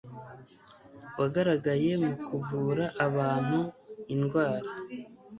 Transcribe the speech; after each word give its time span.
wagaragaye 1.19 1.91
mu 2.03 2.13
kuvura 2.25 2.85
abantu, 3.05 3.59
indwara 4.13 4.69